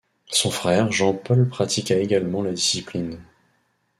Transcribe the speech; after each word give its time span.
Son 0.31 0.49
frère 0.49 0.91
Jean-Paul 0.91 1.47
pratiqua 1.47 1.97
également 1.97 2.41
la 2.41 2.53
discipline. 2.53 3.19